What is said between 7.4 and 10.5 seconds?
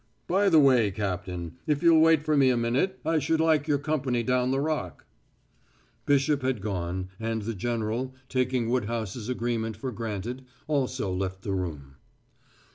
the general, taking Woodhouse's agreement for granted,